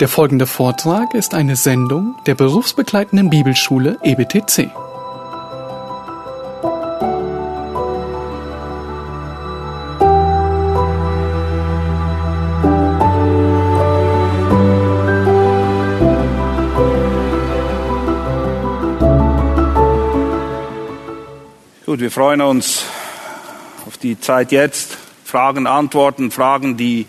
[0.00, 4.70] Der folgende Vortrag ist eine Sendung der berufsbegleitenden Bibelschule EBTC.
[21.84, 22.84] Gut, wir freuen uns
[23.84, 24.96] auf die Zeit jetzt.
[25.24, 27.06] Fragen, Antworten, Fragen, die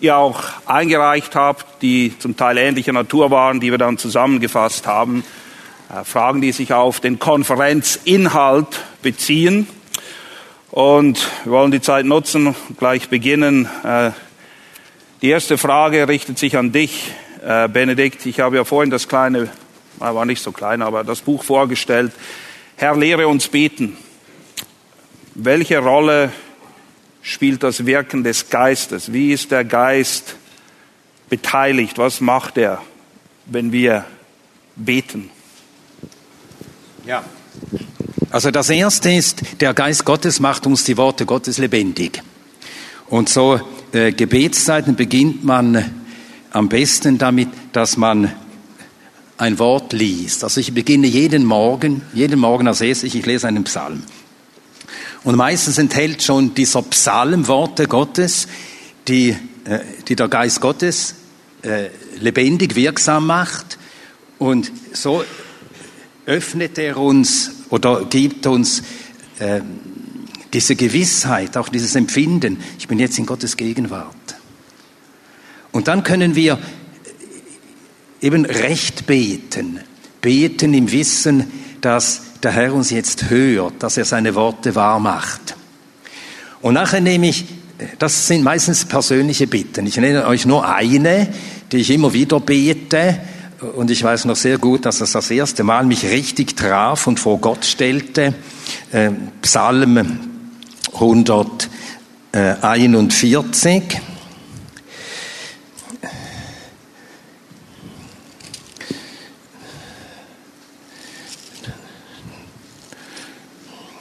[0.00, 5.24] ihr auch eingereicht habt, die zum Teil ähnlicher Natur waren, die wir dann zusammengefasst haben.
[5.88, 9.66] Äh, Fragen, die sich auf den Konferenzinhalt beziehen.
[10.70, 13.68] Und wir wollen die Zeit nutzen, gleich beginnen.
[13.84, 14.10] Äh,
[15.20, 17.10] Die erste Frage richtet sich an dich,
[17.44, 18.24] äh, Benedikt.
[18.26, 19.48] Ich habe ja vorhin das kleine,
[19.98, 22.12] war nicht so klein, aber das Buch vorgestellt.
[22.76, 23.96] Herr, lehre uns beten.
[25.34, 26.30] Welche Rolle
[27.20, 29.12] spielt das Wirken des Geistes?
[29.12, 30.36] Wie ist der Geist
[31.28, 31.98] beteiligt?
[31.98, 32.82] Was macht er,
[33.46, 34.04] wenn wir
[34.76, 35.30] beten?
[37.06, 37.24] Ja.
[38.30, 42.22] Also das erste ist, der Geist Gottes macht uns die Worte Gottes lebendig.
[43.08, 43.60] Und so
[43.92, 46.04] äh, Gebetszeiten beginnt man
[46.50, 48.32] am besten damit, dass man
[49.38, 50.44] ein Wort liest.
[50.44, 54.02] Also ich beginne jeden Morgen, jeden Morgen als erstes, ich lese einen Psalm.
[55.24, 58.48] Und meistens enthält schon dieser Psalm Worte Gottes,
[59.06, 59.30] die,
[59.64, 61.14] äh, die der Geist Gottes
[61.68, 63.78] äh, lebendig wirksam macht.
[64.38, 65.24] Und so
[66.26, 68.82] öffnet er uns oder gibt uns
[69.38, 69.60] äh,
[70.52, 74.14] diese Gewissheit, auch dieses Empfinden, ich bin jetzt in Gottes Gegenwart.
[75.72, 76.58] Und dann können wir
[78.20, 79.80] eben recht beten,
[80.20, 85.56] beten im Wissen, dass der Herr uns jetzt hört, dass er seine Worte wahr macht.
[86.60, 87.44] Und nachher nehme ich,
[87.98, 89.86] das sind meistens persönliche Bitten.
[89.86, 91.28] Ich nenne euch nur eine,
[91.72, 93.18] die ich immer wieder bete.
[93.74, 97.18] Und ich weiß noch sehr gut, dass es das erste Mal mich richtig traf und
[97.18, 98.34] vor Gott stellte.
[98.92, 99.12] Äh,
[99.42, 100.20] Psalm
[100.94, 103.82] 141.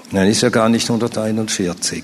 [0.09, 2.03] Nein, ist ja gar nicht 141.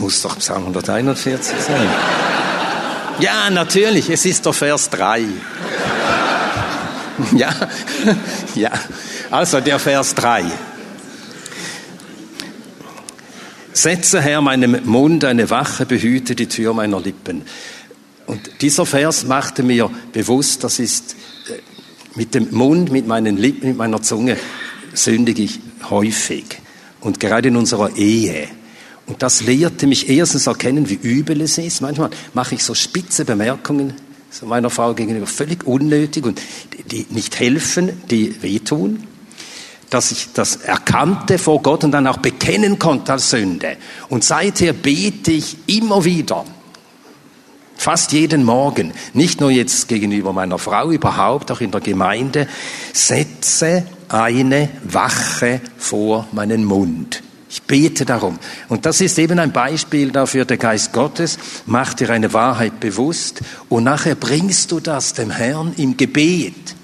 [0.00, 1.88] Muss doch Psalm 141 sein.
[3.18, 5.24] Ja, natürlich, es ist der Vers 3.
[7.34, 7.50] Ja,
[8.54, 8.70] ja.
[9.30, 10.44] Also der Vers 3.
[13.72, 17.42] Setze, Herr, meinem Mund eine Wache, behüte die Tür meiner Lippen.
[18.26, 21.14] Und dieser Vers machte mir bewusst, das ist
[21.48, 21.58] äh,
[22.16, 24.36] mit dem Mund, mit meinen Lippen, mit meiner Zunge
[24.94, 26.44] sündige ich häufig.
[27.00, 28.48] Und gerade in unserer Ehe.
[29.06, 31.80] Und das lehrte mich erstens erkennen, wie übel es ist.
[31.80, 33.94] Manchmal mache ich so spitze Bemerkungen
[34.42, 36.40] meiner Frau gegenüber, völlig unnötig und
[36.90, 39.06] die nicht helfen, die wehtun
[39.90, 43.76] dass ich das erkannte vor Gott und dann auch bekennen konnte als Sünde.
[44.08, 46.44] Und seither bete ich immer wieder,
[47.76, 52.48] fast jeden Morgen, nicht nur jetzt gegenüber meiner Frau, überhaupt auch in der Gemeinde,
[52.92, 57.22] setze eine Wache vor meinen Mund.
[57.48, 58.38] Ich bete darum.
[58.68, 63.40] Und das ist eben ein Beispiel dafür, der Geist Gottes macht dir eine Wahrheit bewusst
[63.68, 66.74] und nachher bringst du das dem Herrn im Gebet.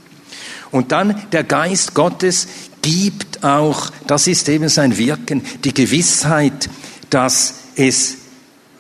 [0.71, 2.47] Und dann der Geist Gottes
[2.81, 6.71] gibt auch, das ist eben sein Wirken, die Gewissheit,
[7.11, 8.17] dass es,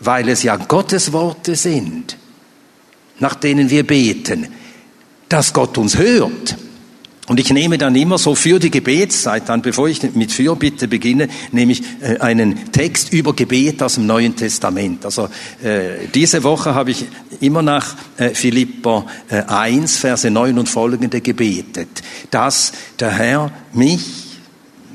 [0.00, 2.16] weil es ja Gottes Worte sind,
[3.19, 4.49] nach denen wir beten,
[5.28, 6.56] dass Gott uns hört.
[7.28, 11.28] Und ich nehme dann immer so für die Gebetszeit dann, bevor ich mit Fürbitte beginne,
[11.53, 15.05] nehme ich äh, einen Text über Gebet aus dem Neuen Testament.
[15.05, 15.28] Also
[15.62, 17.06] äh, diese Woche habe ich
[17.41, 24.41] immer nach äh, Philipper äh, 1, Verse 9 und folgende gebetet, dass der Herr mich,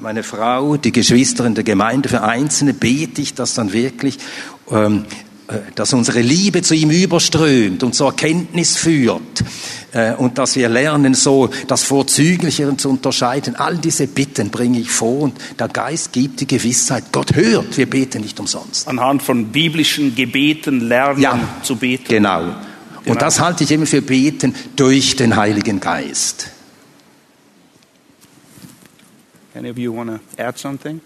[0.02, 4.18] meine Frau, die Geschwister in der Gemeinde, für Einzelne bete ich das dann wirklich,
[4.70, 5.27] ähm, äh,
[5.76, 9.44] dass unsere Liebe zu ihm überströmt und zur Erkenntnis führt
[9.94, 13.56] äh, und dass wir lernen, so das Vorzügliche zu unterscheiden.
[13.56, 17.90] All diese Bitten bringe ich vor und der Geist gibt die Gewissheit, Gott hört, wir
[17.90, 18.88] beten nicht umsonst.
[18.88, 22.06] Anhand von biblischen Gebeten lernen Ja, zu beten.
[22.08, 22.42] Genau.
[22.42, 22.56] Genau.
[23.06, 26.50] Und das halte ich eben für Beten durch den Heiligen Geist.
[29.56, 31.00] Any of you want to add something?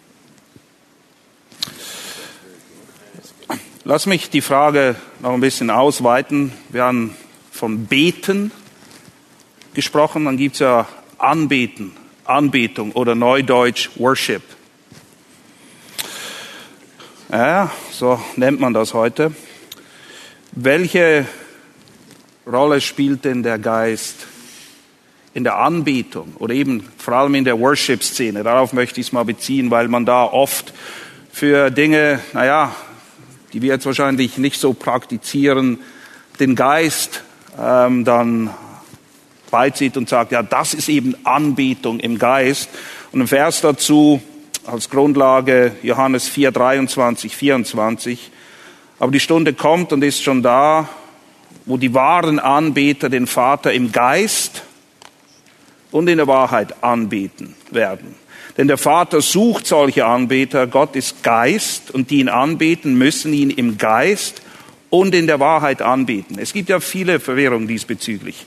[3.93, 6.53] Lass mich die Frage noch ein bisschen ausweiten.
[6.69, 7.13] Wir haben
[7.51, 8.53] von Beten
[9.73, 11.91] gesprochen, dann gibt es ja Anbeten.
[12.23, 14.43] Anbetung oder Neudeutsch Worship.
[17.33, 19.33] Ja, so nennt man das heute.
[20.53, 21.25] Welche
[22.47, 24.25] Rolle spielt denn der Geist
[25.33, 28.43] in der Anbetung oder eben vor allem in der Worship-Szene?
[28.43, 30.73] Darauf möchte ich es mal beziehen, weil man da oft
[31.29, 32.73] für Dinge, naja,
[33.53, 35.79] die wir jetzt wahrscheinlich nicht so praktizieren,
[36.39, 37.23] den Geist
[37.59, 38.49] ähm, dann
[39.49, 42.69] beizieht und sagt, ja, das ist eben Anbetung im Geist.
[43.11, 44.21] Und ein Vers dazu
[44.65, 48.31] als Grundlage Johannes 4, 23, 24.
[48.99, 50.87] Aber die Stunde kommt und ist schon da,
[51.65, 54.63] wo die wahren Anbeter den Vater im Geist
[55.91, 58.15] und in der Wahrheit anbeten werden.
[58.57, 60.67] Denn der Vater sucht solche Anbeter.
[60.67, 64.41] Gott ist Geist und die ihn anbeten, müssen ihn im Geist
[64.89, 66.37] und in der Wahrheit anbeten.
[66.37, 68.45] Es gibt ja viele Verwirrungen diesbezüglich.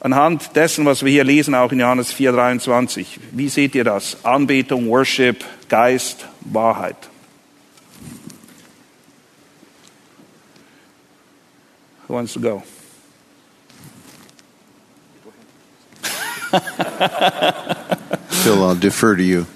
[0.00, 3.06] Anhand dessen, was wir hier lesen, auch in Johannes 4,23.
[3.32, 4.24] Wie seht ihr das?
[4.24, 6.96] Anbetung, Worship, Geist, Wahrheit.
[12.08, 12.62] Who wants to go?
[18.42, 19.46] Phil, I'll defer to you.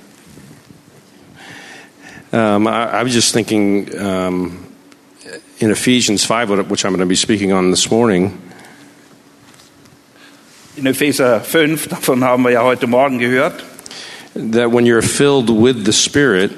[2.32, 4.66] Um, I, I was just thinking um,
[5.58, 8.40] in Ephesians 5, which I'm going to be speaking on this morning,
[10.76, 13.62] In Epheser 5, davon haben wir ja heute Morgen gehört.
[14.34, 16.50] that when you're filled with the Spirit,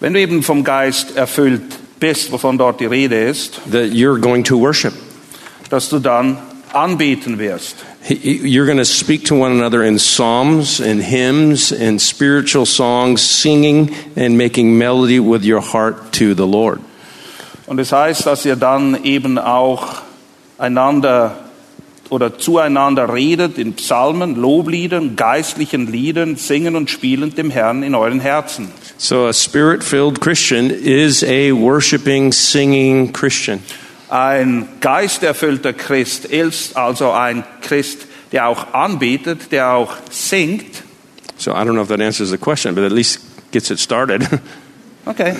[0.00, 4.42] Wenn du eben vom Geist erfüllt bist, wovon dort die Rede ist, that you're going
[4.44, 4.94] to worship.
[5.70, 6.38] dass du dann
[6.72, 7.76] anbeten wirst.
[8.08, 13.94] You're going to speak to one another in psalms and hymns and spiritual songs, singing
[14.16, 16.80] and making melody with your heart to the Lord.
[17.66, 20.00] Und es heißt, dass ihr dann eben auch
[20.56, 21.36] einander
[22.08, 28.20] oder zueinander redet in Psalmen, Lobliedern, geistlichen Liedern, singen und spielen dem Herrn in euren
[28.20, 28.68] Herzen.
[28.96, 33.60] So, a spirit filled Christian is a worshiping, singing Christian.
[34.08, 40.82] Ein geisterfüllter Christ ist also ein Christ, der auch anbetet, der auch singt.
[41.36, 43.20] So, I don't know if that answers the question, but at least
[43.52, 44.26] gets it started.
[45.06, 45.34] Okay.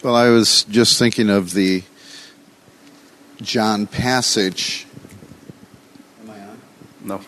[0.00, 1.82] Well, I was just thinking of the
[3.42, 4.86] John passage.
[6.22, 6.58] Am I on?
[7.02, 7.20] No.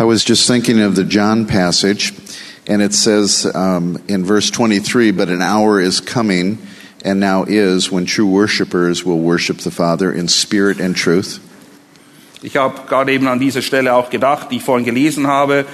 [0.00, 2.12] I was just thinking of the John passage,
[2.66, 6.58] and it says um, in verse 23 But an hour is coming,
[7.04, 11.40] and now is, when true worshipers will worship the Father in spirit and truth.
[12.42, 15.64] Ich habe gerade eben an dieser Stelle auch gedacht, die ich vorhin gelesen habe,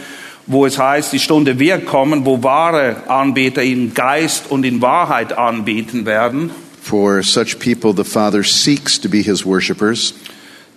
[0.47, 5.37] wo es heißt, die Stunde wird kommen, wo wahre Anbeter in Geist und in Wahrheit
[5.37, 6.51] anbeten werden.
[6.81, 10.15] For such people, the Father seeks to be his worshipers.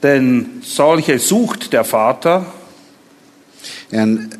[0.03, 2.45] Denn solche sucht der Vater.
[3.91, 4.37] And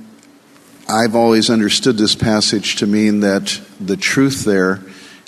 [0.88, 4.82] I've always understood this passage to mean that the truth there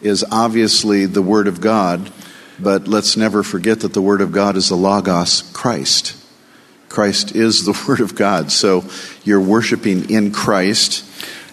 [0.03, 2.11] is obviously the Word of God,
[2.59, 6.15] but let's never forget that the Word of God is the Logos, Christ.
[6.89, 8.51] Christ is the Word of God.
[8.51, 8.85] So
[9.23, 11.03] you're worshiping in Christ.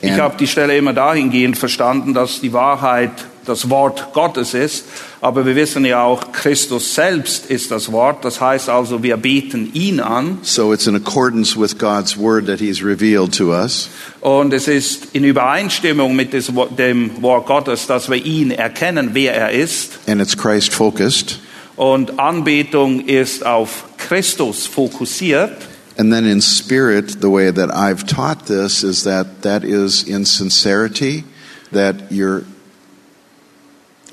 [0.03, 4.85] Ich habe die Stelle immer dahingehend verstanden, dass die Wahrheit das Wort Gottes ist.
[5.21, 8.25] Aber wir wissen ja auch, Christus selbst ist das Wort.
[8.25, 10.39] Das heißt also, wir beten ihn an.
[10.43, 13.89] so it's in accordance with God's Word that He's revealed to us.
[14.21, 19.51] Und es ist in Übereinstimmung mit dem Wort Gottes, dass wir ihn erkennen, wer er
[19.51, 19.99] ist.
[20.07, 21.41] And it's Christ focused.
[21.77, 25.53] Und Anbetung ist auf Christus fokussiert.
[25.97, 30.25] And then in spirit, the way that I've taught this is that that is in
[30.25, 31.25] sincerity,
[31.71, 32.43] that you're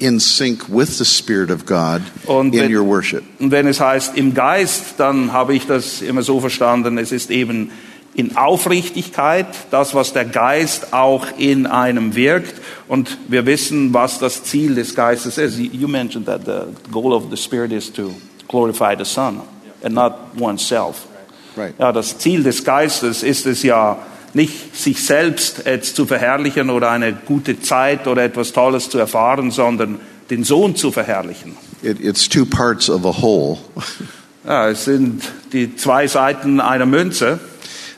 [0.02, 3.24] in sync with the Spirit of God Und in your worship.
[3.40, 7.30] Und wenn es heißt im Geist, dann habe ich das immer so verstanden, es ist
[7.30, 7.72] eben
[8.14, 12.60] in Aufrichtigkeit, das, was der Geist auch in einem wirkt.
[12.88, 15.58] Und wir wissen, was das Ziel des Geistes ist.
[15.58, 18.14] You mentioned that the goal of the Spirit is to
[18.50, 19.42] glorify the Son
[19.84, 21.08] and not oneself.
[21.56, 21.74] Right.
[21.78, 23.98] Ja, das Ziel des Geistes ist es ja
[24.34, 29.52] nicht, sich selbst jetzt zu verherrlichen oder eine gute Zeit oder etwas Tolles zu erfahren,
[29.52, 31.58] sondern den Sohn zu verherrlichen.
[31.84, 33.60] It, it's two parts of a whole.
[34.44, 35.22] Ja, es sind
[35.54, 37.40] die zwei Seiten einer Münze.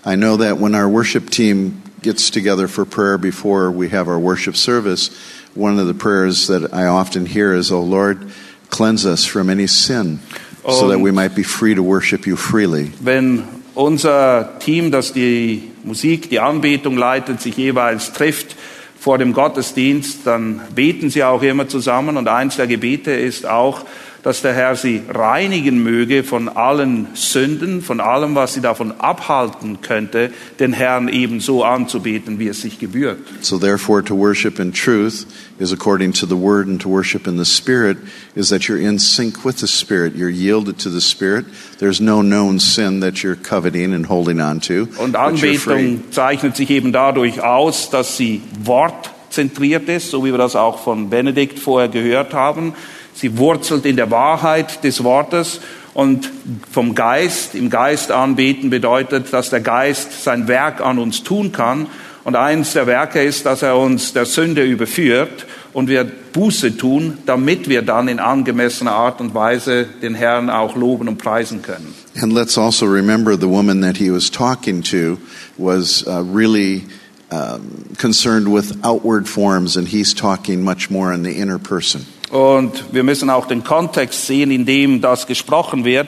[0.05, 4.19] I know that when our worship team gets together for prayer before we have our
[4.19, 5.09] worship service,
[5.55, 8.29] one of the prayers that I often hear is, Oh Lord,
[8.69, 10.19] cleanse us from any sin
[10.67, 12.91] so that we might be free to worship you freely.
[12.99, 13.43] Wenn
[13.75, 18.55] unser Team, das die Musik, die Anbetung leitet, sich jeweils trifft
[18.99, 22.15] vor dem Gottesdienst, dann beten sie auch immer zusammen.
[22.15, 23.85] Und eins der Gebete ist auch,
[24.23, 29.81] dass der Herr sie reinigen möge von allen Sünden, von allem, was sie davon abhalten
[29.81, 33.19] könnte, den Herrn ebenso anzubeten, wie es sich gebührt.
[33.41, 35.27] So therefore, to worship in truth
[35.59, 37.97] is according to the word, and to worship in the spirit
[38.33, 40.15] is that you're in sync with the spirit.
[40.15, 41.45] You're yielded to the spirit.
[41.79, 44.87] There's no known sin that you're coveting and holding on to.
[44.97, 45.17] Und.
[45.17, 50.79] Anbetung zeichnet sich eben dadurch aus, dass sie wortzentriert ist, so wie wir das auch
[50.79, 52.73] von Benedikt vorher gehört haben.
[53.15, 55.59] Sie wurzelt in der Wahrheit des Wortes
[55.93, 56.29] und
[56.71, 61.87] vom Geist, im Geist anbeten bedeutet, dass der Geist sein Werk an uns tun kann.
[62.23, 67.17] Und eins der Werke ist, dass er uns der Sünde überführt und wir Buße tun,
[67.25, 71.93] damit wir dann in angemessener Art und Weise den Herrn auch loben und preisen können.
[72.21, 75.17] And let's also remember the woman that he was talking to
[75.57, 76.83] was uh, really
[77.31, 82.05] um, concerned with outward forms, and he's talking much more in the inner person.
[82.33, 86.07] Und wir müssen auch den Kontext sehen, in dem das gesprochen wird.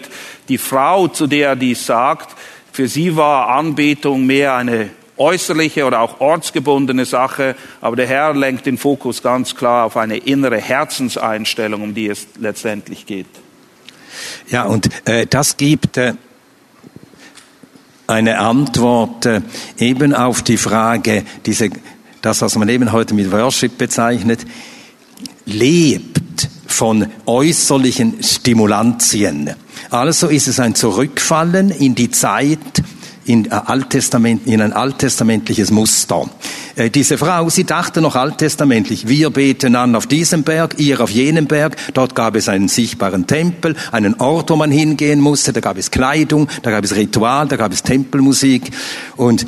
[0.50, 2.36] Die Frau, zu der er dies sagt,
[2.72, 8.65] für sie war Anbetung mehr eine äußerliche oder auch ortsgebundene Sache, aber der Herr lenkt
[8.65, 13.27] den Fokus ganz klar auf eine innere Herzenseinstellung, um die es letztendlich geht.
[14.50, 16.15] Ja, und äh, das gibt äh,
[18.08, 19.41] eine Antwort äh,
[19.77, 21.70] eben auf die Frage, diese,
[22.24, 24.44] das, was man eben heute mit Worship bezeichnet,
[25.46, 26.14] lebt
[26.75, 29.51] von äußerlichen Stimulantien.
[29.89, 32.84] Also ist es ein Zurückfallen in die Zeit,
[33.25, 36.29] in, äh, Alttestament, in ein alttestamentliches Muster.
[36.75, 41.10] Äh, diese Frau, sie dachte noch alttestamentlich, wir beten an auf diesem Berg, ihr auf
[41.10, 45.62] jenem Berg, dort gab es einen sichtbaren Tempel, einen Ort, wo man hingehen musste, da
[45.62, 48.70] gab es Kleidung, da gab es Ritual, da gab es Tempelmusik
[49.15, 49.46] und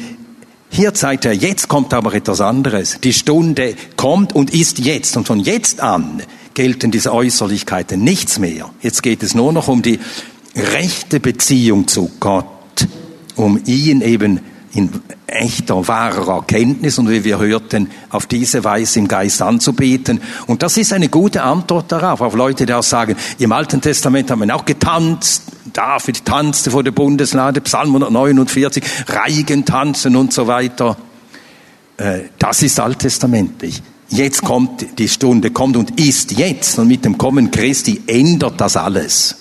[0.70, 3.00] hier zeigt er, jetzt kommt aber etwas anderes.
[3.02, 5.16] Die Stunde kommt und ist jetzt.
[5.16, 6.22] Und von jetzt an
[6.58, 8.72] gelten diese Äußerlichkeiten nichts mehr.
[8.82, 10.00] Jetzt geht es nur noch um die
[10.56, 12.88] rechte Beziehung zu Gott,
[13.36, 14.40] um ihn eben
[14.74, 14.90] in
[15.28, 20.20] echter, wahrer Erkenntnis und wie wir hörten, auf diese Weise im Geist anzubeten.
[20.48, 24.32] Und das ist eine gute Antwort darauf, auf Leute, die auch sagen, im Alten Testament
[24.32, 30.48] haben wir auch getanzt, David tanzte vor der Bundeslade, Psalm 149, Reigen tanzen und so
[30.48, 30.98] weiter.
[31.98, 33.84] Äh, Das ist alttestamentlich.
[34.10, 36.80] Jetzt kommt die Stunde, kommt und ist jetzt.
[36.80, 39.36] Und mit dem Kommen Christi ändert das alles.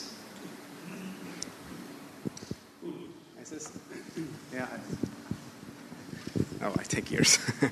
[6.61, 6.71] Oh.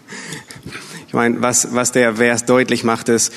[1.06, 3.32] Ich meine, was, was der Vers deutlich macht, ist,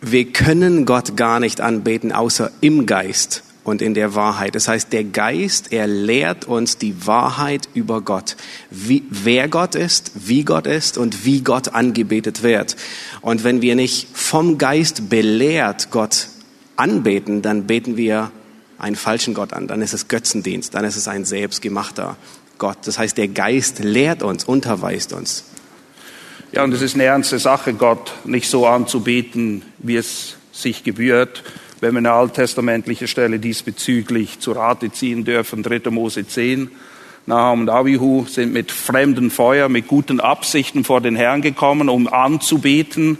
[0.00, 4.54] wir können Gott gar nicht anbeten, außer im Geist und in der Wahrheit.
[4.54, 8.36] Das heißt, der Geist, er lehrt uns die Wahrheit über Gott.
[8.70, 12.76] Wie, wer Gott ist, wie Gott ist und wie Gott angebetet wird.
[13.20, 16.28] Und wenn wir nicht vom Geist belehrt Gott
[16.76, 18.32] anbeten, dann beten wir
[18.78, 19.68] einen falschen Gott an.
[19.68, 20.74] Dann ist es Götzendienst.
[20.74, 22.16] Dann ist es ein selbstgemachter
[22.58, 22.78] Gott.
[22.84, 25.44] Das heißt, der Geist lehrt uns, unterweist uns.
[26.50, 31.42] Ja, und es ist eine ernste Sache, Gott nicht so anzubeten, wie es sich gebührt.
[31.82, 35.90] Wenn wir eine alttestamentliche Stelle diesbezüglich zu Rate ziehen dürfen, 3.
[35.90, 36.70] Mose 10,
[37.26, 42.06] Nahum und Abihu sind mit fremdem Feuer, mit guten Absichten vor den Herrn gekommen, um
[42.06, 43.18] anzubeten.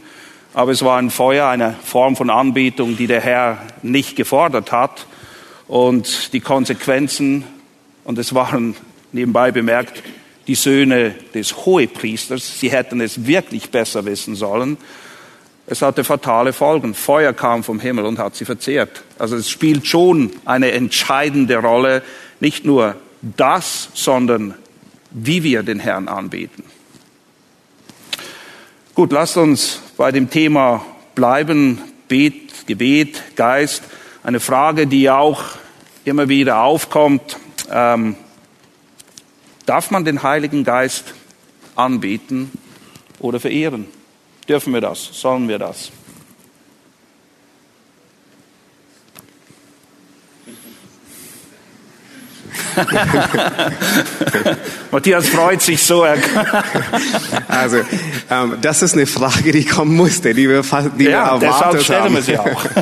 [0.54, 5.08] Aber es war ein Feuer, eine Form von Anbetung, die der Herr nicht gefordert hat.
[5.66, 7.42] Und die Konsequenzen,
[8.04, 8.76] und es waren
[9.10, 10.04] nebenbei bemerkt,
[10.46, 14.76] die Söhne des Hohepriesters, sie hätten es wirklich besser wissen sollen.
[15.72, 16.92] Es hatte fatale Folgen.
[16.92, 19.04] Feuer kam vom Himmel und hat sie verzehrt.
[19.18, 22.02] Also es spielt schon eine entscheidende Rolle,
[22.40, 24.54] nicht nur das, sondern
[25.12, 26.62] wie wir den Herrn anbeten.
[28.94, 31.80] Gut, lasst uns bei dem Thema bleiben.
[32.06, 33.82] Bet, Gebet, Geist.
[34.22, 35.42] Eine Frage, die auch
[36.04, 37.38] immer wieder aufkommt.
[37.70, 38.16] Ähm,
[39.64, 41.14] Darf man den Heiligen Geist
[41.76, 42.50] anbeten
[43.20, 43.86] oder verehren?
[44.52, 45.08] Dürfen wir das?
[45.18, 45.90] Sollen wir das?
[54.90, 56.04] Matthias freut sich so.
[57.48, 57.78] Also,
[58.30, 60.62] ähm, das ist eine Frage, die kommen musste, die wir,
[60.98, 62.14] die ja, wir erwartet haben.
[62.14, 62.64] wir sie auch.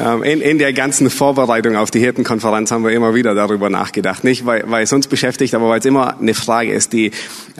[0.00, 4.24] Ähm, In, in der ganzen Vorbereitung auf die Hirtenkonferenz haben wir immer wieder darüber nachgedacht.
[4.24, 7.10] Nicht, weil, weil es uns beschäftigt, aber weil es immer eine Frage ist, die,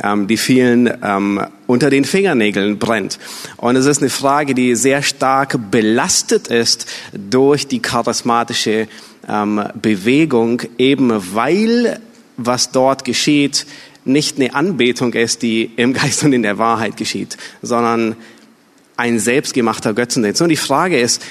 [0.02, 3.18] ähm, die vielen ähm, unter den Fingernägeln brennt.
[3.56, 8.88] Und es ist eine Frage, die sehr stark belastet ist durch die charismatische
[9.28, 12.00] ähm, Bewegung, eben weil
[12.36, 13.66] was dort geschieht,
[14.04, 18.16] nicht eine Anbetung ist, die im Geist und in der Wahrheit geschieht, sondern
[18.96, 20.42] ein selbstgemachter Götzendienst.
[20.42, 21.22] Und die Frage ist,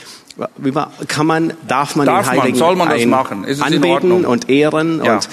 [1.07, 3.43] kann man, darf man Darf den man, Heiligen soll man das machen?
[3.43, 5.03] Ist anbeten und ehren?
[5.03, 5.15] Ja.
[5.15, 5.29] Und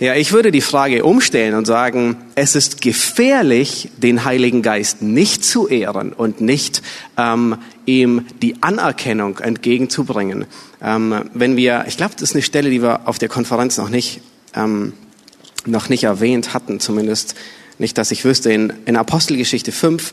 [0.00, 5.44] ja, ich würde die Frage umstellen und sagen, es ist gefährlich, den Heiligen Geist nicht
[5.44, 6.82] zu ehren und nicht
[7.16, 10.46] ähm, ihm die Anerkennung entgegenzubringen.
[10.82, 13.90] Ähm, wenn wir, ich glaube, das ist eine Stelle, die wir auf der Konferenz noch
[13.90, 14.20] nicht
[14.54, 14.94] ähm,
[15.66, 17.34] noch nicht erwähnt hatten, zumindest
[17.78, 18.52] nicht, dass ich wüsste.
[18.52, 20.12] In, in Apostelgeschichte 5,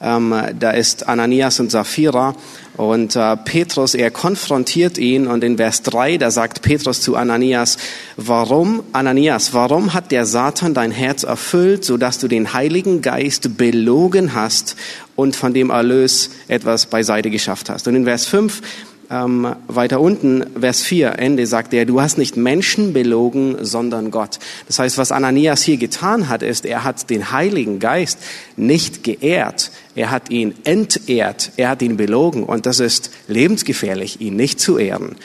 [0.00, 2.36] ähm, da ist Ananias und Sapphira
[2.76, 7.78] und äh, Petrus, er konfrontiert ihn und in Vers 3, da sagt Petrus zu Ananias,
[8.16, 14.34] warum, Ananias, warum hat der Satan dein Herz erfüllt, sodass du den Heiligen Geist belogen
[14.34, 14.76] hast
[15.16, 17.88] und von dem Erlös etwas beiseite geschafft hast?
[17.88, 18.62] Und in Vers 5,
[19.10, 24.38] ähm, weiter unten, Vers 4, Ende, sagt er, du hast nicht Menschen belogen, sondern Gott.
[24.66, 28.18] Das heißt, was Ananias hier getan hat, ist, er hat den Heiligen Geist
[28.56, 34.36] nicht geehrt, er hat ihn entehrt, er hat ihn belogen und das ist lebensgefährlich, ihn
[34.36, 35.16] nicht zu ehren.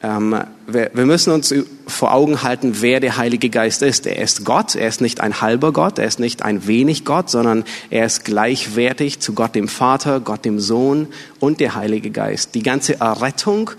[0.00, 1.52] Ähm, wir, müssen uns
[1.88, 4.06] vor Augen halten, wer der Heilige Geist ist.
[4.06, 7.30] Er ist Gott, er ist nicht ein halber Gott, er ist nicht ein wenig Gott,
[7.30, 11.08] sondern er ist gleichwertig zu Gott dem Vater, Gott dem Sohn
[11.40, 12.54] und der Heilige Geist.
[12.54, 13.72] Die ganze Errettung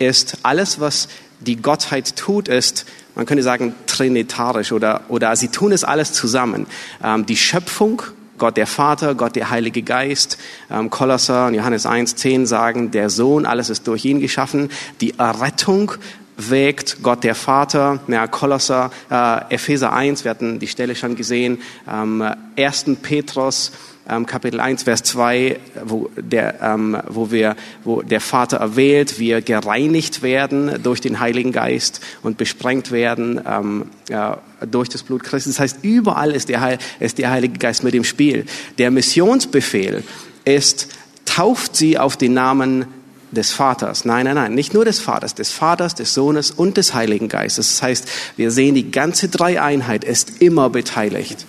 [0.00, 1.08] ist alles, was
[1.38, 2.84] die Gottheit tut, ist,
[3.14, 6.66] man könnte sagen, trinitarisch oder, oder sie tun es alles zusammen.
[7.02, 8.02] Ähm, die Schöpfung,
[8.38, 10.38] Gott der Vater, Gott der Heilige Geist,
[10.70, 14.70] ähm, Kolosser und Johannes 1,10 sagen, der Sohn, alles ist durch ihn geschaffen.
[15.00, 15.92] Die Errettung
[16.36, 21.60] wägt Gott der Vater, ja, Kolosser, äh, Epheser 1, wir hatten die Stelle schon gesehen,
[21.90, 22.24] ähm,
[22.56, 22.96] 1.
[23.02, 23.72] Petrus,
[24.08, 29.40] ähm, Kapitel 1, Vers 2, wo der, ähm, wo wir, wo der Vater erwählt, wir
[29.40, 34.38] gereinigt werden durch den Heiligen Geist und besprengt werden ähm, ja,
[34.70, 35.50] durch das Blut Christi.
[35.50, 38.44] Das heißt, überall ist der, Heil, ist der Heilige Geist mit im Spiel.
[38.78, 40.02] Der Missionsbefehl
[40.44, 40.88] ist,
[41.24, 42.86] tauft sie auf den Namen
[43.30, 44.04] des Vaters.
[44.04, 47.68] Nein, nein, nein, nicht nur des Vaters, des Vaters, des Sohnes und des Heiligen Geistes.
[47.68, 51.44] Das heißt, wir sehen, die ganze Dreieinheit ist immer beteiligt.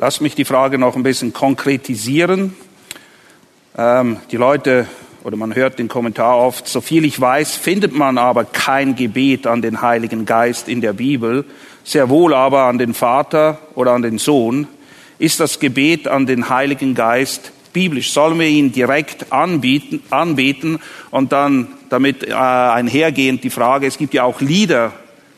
[0.00, 2.54] Lass mich die Frage noch ein bisschen konkretisieren.
[3.76, 4.86] Ähm, die Leute,
[5.24, 9.48] oder man hört den Kommentar oft, so viel ich weiß, findet man aber kein Gebet
[9.48, 11.44] an den Heiligen Geist in der Bibel,
[11.82, 14.68] sehr wohl aber an den Vater oder an den Sohn.
[15.18, 18.12] Ist das Gebet an den Heiligen Geist biblisch?
[18.12, 20.78] Sollen wir ihn direkt anbieten, anbeten
[21.10, 24.92] und dann damit äh, einhergehend die Frage, es gibt ja auch Lieder,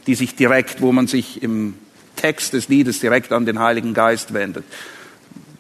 [0.07, 1.77] die sich direkt, wo man sich im
[2.21, 4.65] Text des Liedes direkt an den Heiligen Geist wendet.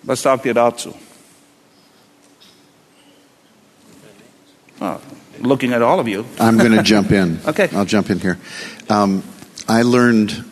[0.02, 0.94] Was sagt ihr dazu?
[4.80, 4.98] Ah,
[5.40, 6.24] looking at all of you.
[6.38, 7.38] I'm going to jump in.
[7.46, 7.68] Okay.
[7.72, 8.38] I'll jump in here.
[8.88, 9.22] Um,
[9.68, 10.44] I learned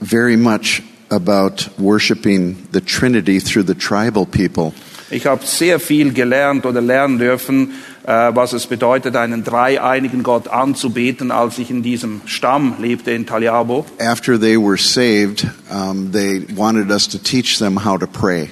[0.00, 4.72] very much about worshiping the Trinity through the tribal people.
[5.10, 7.72] Ich habe sehr viel gelernt oder lernen dürfen,
[8.04, 13.84] was es bedeutet, einen dreieinigen Gott anzubeten, als ich in diesem Stamm lebte in Taliabo.
[13.98, 18.50] After they were saved, um, they wanted us to teach them how to pray.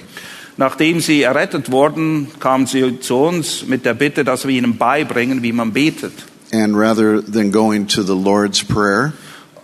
[0.57, 5.43] Nachdem sie errettet wurden, kamen sie zu uns mit der Bitte, dass wir ihnen beibringen,
[5.43, 6.13] wie man betet.
[6.51, 9.13] And rather than going to the Lord's Prayer,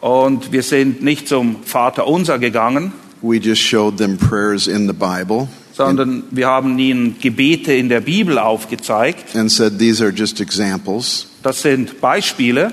[0.02, 2.92] Und wir sind nicht zum Vater unser gegangen,
[3.22, 8.02] we just showed them prayers in the Bible sondern wir haben ihnen Gebete in der
[8.02, 9.36] Bibel aufgezeigt.
[9.36, 11.28] and said these are just examples.
[11.44, 12.72] Das sind Beispiele.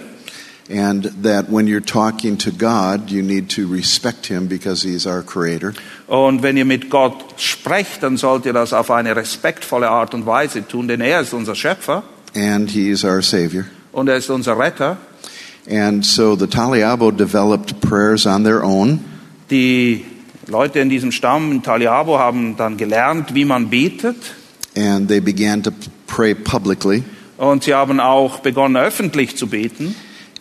[0.72, 5.20] And that when you're talking to God, you need to respect Him because He's our
[5.22, 5.72] Creator.
[6.06, 10.26] Und wenn ihr mit Gott sprecht, dann sollt ihr das auf eine respektvolle Art und
[10.26, 12.04] Weise tun, denn er ist unser Schöpfer
[12.36, 13.64] and He is our Savior.
[13.90, 14.96] und er ist unser Retter.
[15.68, 19.00] And so the Taliabo developed prayers on their own,
[19.50, 20.04] Die
[20.50, 24.16] Leute in diesem Stamm in Taliabo haben dann gelernt, wie man betet.
[24.76, 25.70] and they began to
[26.06, 27.02] pray publicly.
[27.36, 29.94] Und sie haben auch begonnen, öffentlich zu beten.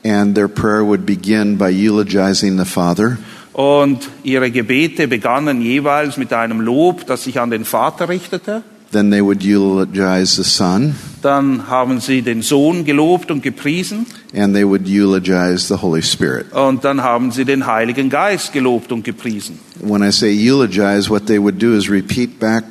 [0.04, 3.18] And their prayer would begin by eulogizing the Father,
[3.54, 8.64] Und ihre Gebete begannen jeweils mit einem Lob, das sich an den Vater richtete.
[8.92, 14.06] Then they would eulogize the Son, Dann haben sie den Sohn gelobt und gepriesen.
[14.34, 16.52] and they would eulogize the Holy Spirit.
[16.54, 19.60] Und dann haben sie den Heiligen Geist gelobt und gepriesen.
[19.82, 22.64] When I say eulogize, what they would do is repeat back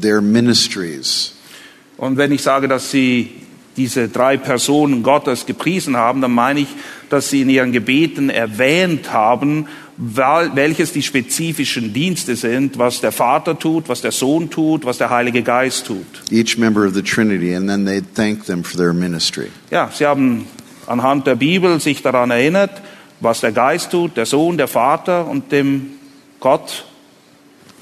[0.00, 1.32] their ministries.
[1.96, 3.30] Und wenn ich sage, dass sie
[3.76, 6.68] diese drei Personen Gottes gepriesen haben, dann meine ich,
[7.10, 9.66] dass sie in ihren Gebeten erwähnt haben,
[9.98, 15.10] welches die spezifischen Dienste sind, was der Vater tut, was der Sohn tut, was der
[15.10, 16.06] Heilige Geist tut.
[16.30, 19.48] Each member of the Trinity, and then they'd thank them for their ministry.
[19.70, 20.46] Ja, sie haben
[20.86, 22.80] anhand der Bibel sich daran erinnert,
[23.20, 25.90] was der Geist tut, der Sohn, der Vater und dem
[26.38, 26.84] Gott,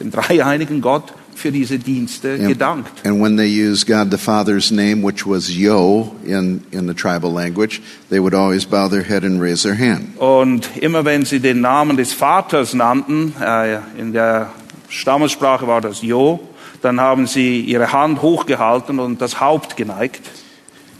[0.01, 3.05] dem dreieinigen Gott für diese Dienste gedankt.
[3.05, 7.33] And when they used God the Father's name, which was Yo in, in the tribal
[7.33, 10.19] language, they would always bow their head and raise their hand.
[10.19, 14.51] Und immer wenn sie den Namen des Vaters nannten, äh, in der
[14.89, 16.41] Stammessprache war das Jo,
[16.83, 20.23] dann haben sie ihre Hand hochgehalten und das Haupt geneigt.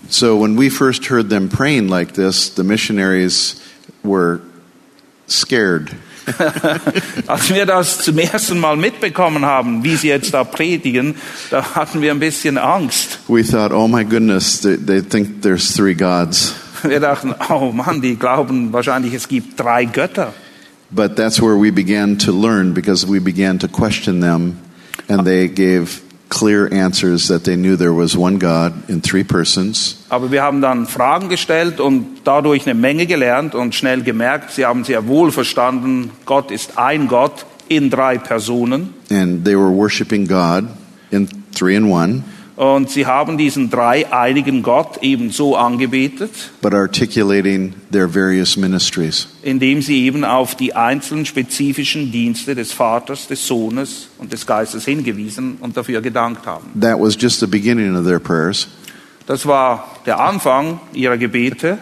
[0.09, 3.61] So when we first heard them praying like this, the missionaries
[4.05, 4.41] were
[5.29, 5.91] scared.
[7.27, 11.15] Als wir das zum ersten Mal mitbekommen haben, wie sie jetzt da predigen,
[11.51, 13.19] da hatten wir ein bisschen Angst.
[13.29, 16.55] We thought, oh my goodness, they, think there's three gods.
[16.83, 20.33] Wir dachten, oh Mann, die glauben wahrscheinlich, es gibt drei Götter.
[20.91, 24.59] But that's where we began to learn because we began to question them,
[25.09, 29.97] and they gave clear answers that they knew there was one God in three persons.
[30.09, 34.67] Aber wir haben dann Fragen gestellt und dadurch eine Menge gelernt und schnell gemerkt, sie
[34.67, 38.95] haben sehr wohl verstanden, Gott ist ein Gott in drei Personen.
[39.11, 40.65] And they were worshiping God
[41.11, 42.25] in three in one,
[42.57, 46.31] Und sie haben diesen dreieinigen Gott ebenso angebetet,
[46.63, 49.29] but articulating their various ministries.
[49.43, 54.87] indem sie eben auf die einzelnen spezifischen Dienste des Vaters, des Sohnes und des Geistes
[54.87, 56.81] hingewiesen und dafür gedankt haben.
[56.81, 58.69] That was just the beginning of their prayers.
[59.27, 61.77] Das war der Anfang ihrer Gebete.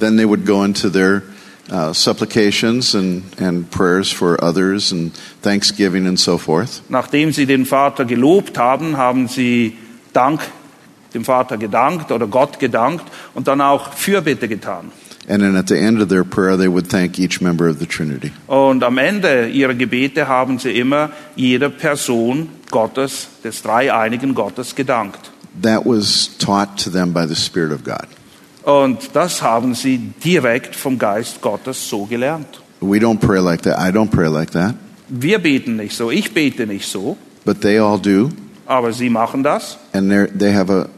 [0.00, 1.22] Then they would go into their
[1.70, 6.82] uh, supplications and, and prayers for others and thanksgiving and so forth.
[6.88, 9.76] Nachdem sie den Vater gelobt haben, haben sie
[10.14, 10.40] Dank
[11.14, 14.90] dem Vater gedankt oder Gott gedankt und dann auch Fürbitte getan.
[15.26, 17.86] And then at the end of their prayer, they would thank each member of the
[17.86, 18.30] Trinity.
[18.46, 25.30] Und am Ende ihrer Gebete haben sie immer jeder Person Gottes, des dreieinigen Gottes gedankt.
[25.62, 28.06] That was taught to them by the Spirit of God.
[28.64, 32.60] Und das haben sie direkt vom Geist Gottes so gelernt.
[32.80, 33.78] We don't pray like that.
[33.78, 34.74] I don't pray like that.
[35.08, 38.30] Wir beten nicht so, ich bete nicht so, But they all do.
[38.66, 39.78] Aber sie machen das.
[39.92, 40.88] And they have a,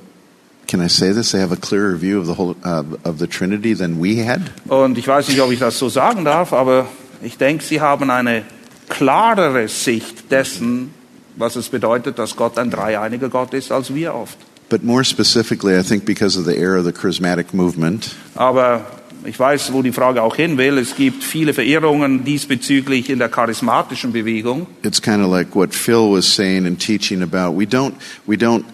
[0.66, 1.33] can I say this?
[1.33, 4.40] They have a clearer view of the, whole, uh, of the Trinity than we had.
[4.68, 6.87] Und ich weiß nicht, ob ich das so sagen darf, aber
[7.22, 8.42] ich denke, sie haben eine
[8.88, 10.92] klarere Sicht dessen,
[11.37, 14.38] was es bedeutet, dass Gott ein dreieiniger Gott ist, als wir oft.
[14.68, 18.85] But more specifically, I think because of the era of the charismatic movement, Aber
[19.27, 20.79] ich weiß, wo die Frage auch hin will.
[20.79, 24.67] Es gibt viele Verirrungen diesbezüglich in der charismatischen Bewegung.
[24.83, 27.57] it's kind of like what Phil was saying and teaching about.
[27.59, 27.95] We don't,
[28.27, 28.65] we don't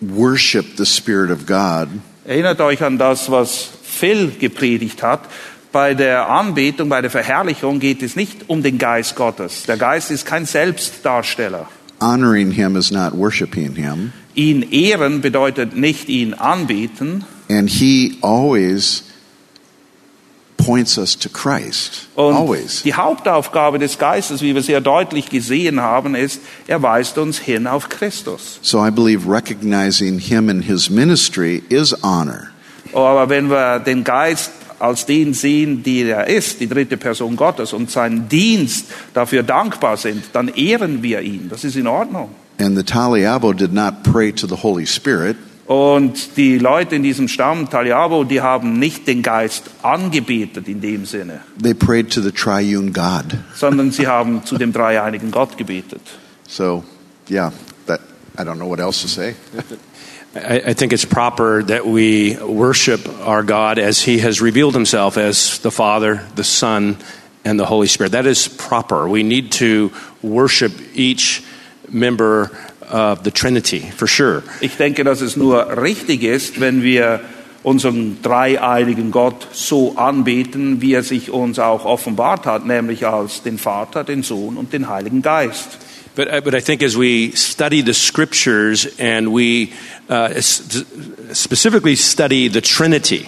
[0.00, 1.88] worship the Spirit of God.
[2.24, 5.20] Erinnert euch an das, was Phil gepredigt hat.
[5.72, 9.64] Bei der Anbetung, bei der Verherrlichung geht es nicht um den Geist Gottes.
[9.64, 11.68] Der Geist ist kein Selbstdarsteller.
[12.00, 14.12] Honoring Him is not worshiping Him.
[14.34, 17.24] Ihn ehren bedeutet nicht ihn anbeten.
[17.48, 19.04] And He always
[20.70, 22.06] points us to Christ.
[22.14, 22.82] Und always.
[22.82, 27.66] die Hauptaufgabe des Geistes, wie wir sehr deutlich gesehen haben, ist, er weist uns hin
[27.66, 28.60] auf Christus.
[28.62, 32.50] So I believe recognizing Him and His ministry is honor.
[32.92, 37.72] Aber wenn wir den Geist als den sehen, die er ist, die dritte Person Gottes
[37.72, 41.48] und seinen Dienst dafür dankbar sind, dann ehren wir ihn.
[41.50, 42.30] Das ist in Ordnung.
[42.58, 45.36] And the Taliabo did not pray to the Holy Spirit.
[45.70, 51.04] Und die Leute in diesem Stamm, Taliabo, die haben nicht den Geist angebetet in dem
[51.06, 53.36] Sinne, They prayed to the triune God.
[53.54, 56.00] sondern sie haben zu dem dreieinigen Gott gebetet.
[56.48, 56.82] So,
[57.30, 57.52] yeah,
[57.86, 58.00] that
[58.36, 59.36] I don't know what else to say.
[60.34, 65.16] I, I think it's proper that we worship our God as He has revealed Himself
[65.16, 66.96] as the Father, the Son,
[67.44, 68.10] and the Holy Spirit.
[68.10, 69.08] That is proper.
[69.08, 71.44] We need to worship each
[71.88, 72.50] member
[72.90, 74.42] of the Trinity, for sure.
[74.60, 77.20] Ich denke, dass es nur richtig ist, wenn wir
[77.62, 83.58] unseren dreieinigen Gott so anbeten, wie er sich uns auch offenbart hat, nämlich als den
[83.58, 85.78] Vater, den Sohn und den Heiligen Geist.
[86.16, 89.68] But, I- but I think as we study the scriptures and we
[90.08, 90.28] uh,
[91.32, 93.26] specifically study the Trinity,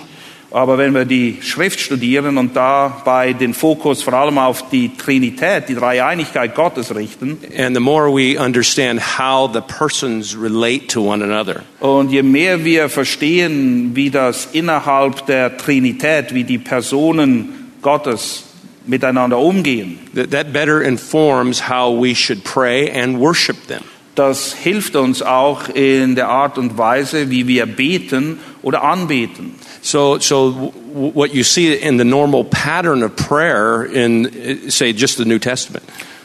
[0.53, 5.69] Aber wenn wir die Schrift studieren und dabei den Fokus vor allem auf die Trinität,
[5.69, 11.25] die Dreieinigkeit Gottes richten, and the more we understand how the persons relate to one
[11.25, 18.45] another, und je mehr wir verstehen, wie das innerhalb der Trinität, wie die Personen Gottes
[18.85, 23.83] miteinander umgehen, that, that better informs how we should pray and worship them.
[24.15, 29.55] das hilft uns auch in der Art und Weise, wie wir beten oder anbeten.
[29.83, 35.17] So, so what you see in the normal pattern of prayer in, uh, say, just
[35.19, 35.85] the New Testament,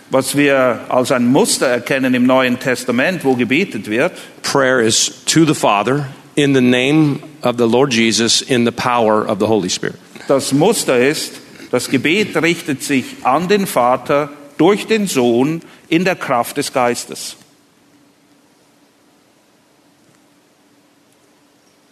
[0.10, 5.46] Was wir als ein Muster erkennen im Neuen Testament, wo gebetet wird, prayer is to
[5.46, 9.70] the Father in the name of the Lord Jesus in the power of the Holy
[9.70, 9.98] Spirit.
[10.28, 11.34] das Muster ist,
[11.72, 17.36] das Gebet richtet sich an den Vater durch den Sohn in der Kraft des Geistes.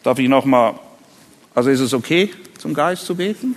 [0.06, 0.80] Darf ich noch mal,
[1.56, 3.56] also ist es okay, zum Geist zu beten?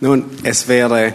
[0.00, 1.14] Nun, es wäre,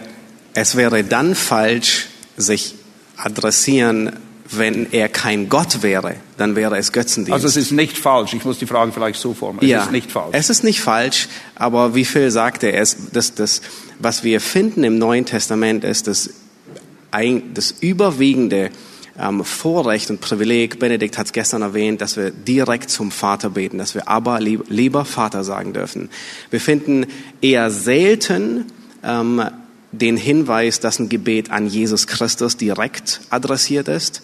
[0.52, 2.74] es wäre dann falsch, sich
[3.16, 4.18] adressieren,
[4.50, 7.34] wenn er kein Gott wäre, dann wäre es Götzendienst.
[7.34, 8.34] Also es ist nicht falsch.
[8.34, 9.70] Ich muss die Frage vielleicht so formulieren.
[9.70, 10.30] ja, Es ist nicht falsch.
[10.32, 13.62] Es ist nicht falsch, aber wie Phil sagte, es, das, das,
[14.00, 16.30] was wir finden im Neuen Testament ist das,
[17.12, 18.72] ein, das überwiegende
[19.18, 23.78] ähm, Vorrecht und Privileg, Benedikt hat es gestern erwähnt, dass wir direkt zum Vater beten,
[23.78, 26.10] dass wir aber lieb, lieber Vater sagen dürfen.
[26.50, 27.06] Wir finden
[27.40, 28.66] eher selten
[29.02, 29.42] ähm,
[29.92, 34.22] den Hinweis, dass ein Gebet an Jesus Christus direkt adressiert ist.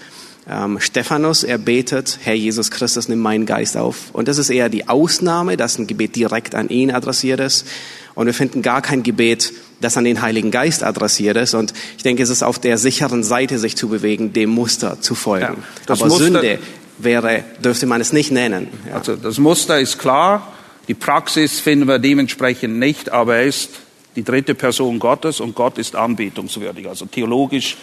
[0.48, 4.10] Ähm, Stephanus, er betet, Herr Jesus Christus, nimm meinen Geist auf.
[4.12, 7.66] Und das ist eher die Ausnahme, dass ein Gebet direkt an ihn adressiert ist.
[8.14, 11.52] Und wir finden gar kein Gebet, das an den Heiligen Geist adressiert ist.
[11.52, 15.14] Und ich denke, es ist auf der sicheren Seite, sich zu bewegen, dem Muster zu
[15.14, 15.58] folgen.
[15.86, 16.58] Ja, Aber Muster- Sünde
[16.98, 18.68] wäre, dürfte man es nicht nennen.
[18.88, 18.94] Ja.
[18.94, 20.52] Also das Muster ist klar,
[20.88, 23.70] die Praxis finden wir dementsprechend nicht, aber er ist
[24.16, 26.88] die dritte Person Gottes und Gott ist anbetungswürdig.
[26.88, 27.76] Also theologisch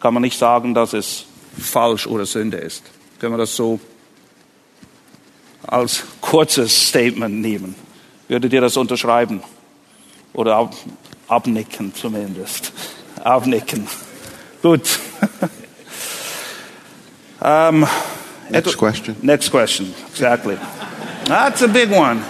[0.00, 1.24] kann man nicht sagen, dass es
[1.58, 2.82] falsch oder Sünde ist.
[3.18, 3.80] Können wir das so
[5.66, 7.74] als kurzes Statement nehmen?
[8.28, 9.42] Würdet ihr das unterschreiben?
[10.32, 10.70] Oder
[11.28, 12.72] abnicken zumindest?
[13.22, 13.86] Abnicken.
[14.62, 14.98] Gut.
[17.40, 17.86] um,
[18.50, 19.16] Next question.
[19.22, 20.58] Next question, exactly.
[21.24, 22.22] That's a big one.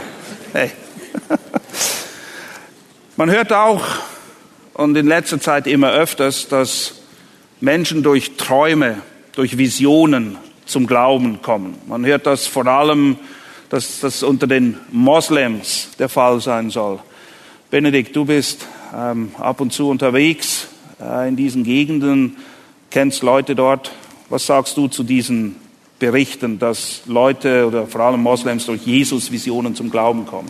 [0.52, 0.72] Hey.
[3.16, 3.84] Man hört auch
[4.74, 6.94] und in letzter Zeit immer öfters, dass
[7.60, 9.02] Menschen durch Träume,
[9.32, 11.78] durch Visionen zum Glauben kommen.
[11.86, 13.18] Man hört das vor allem,
[13.68, 17.00] dass das unter den Moslems der Fall sein soll.
[17.70, 20.68] Benedikt, du bist ähm, ab und zu unterwegs
[21.00, 22.36] äh, in diesen Gegenden,
[22.90, 23.92] kennst Leute dort.
[24.28, 25.56] Was sagst du zu diesen
[25.98, 30.48] Berichten, dass Leute oder vor allem Moslems durch Jesus Visionen zum Glauben kommen?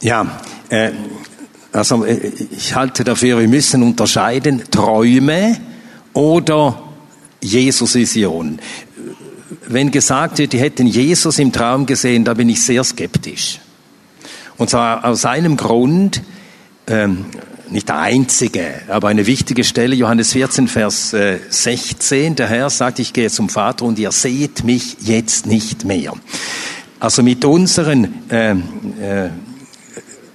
[0.00, 0.90] Ja, äh,
[1.72, 5.58] also äh, ich halte dafür, wir müssen unterscheiden Träume
[6.12, 6.82] oder
[7.40, 8.60] Jesus-Vision.
[9.66, 13.60] Wenn gesagt wird, die hätten Jesus im Traum gesehen, da bin ich sehr skeptisch.
[14.58, 16.22] Und zwar aus einem Grund,
[16.86, 17.26] ähm,
[17.72, 22.98] nicht der einzige, aber eine wichtige Stelle, Johannes 14, Vers äh, 16, der Herr sagt,
[22.98, 26.12] ich gehe zum Vater und ihr seht mich jetzt nicht mehr.
[27.00, 29.30] Also mit unseren äh, äh,